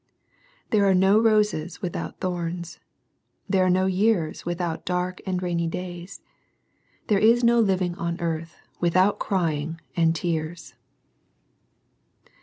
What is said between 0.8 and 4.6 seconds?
are no roses withou I thorns. There are no years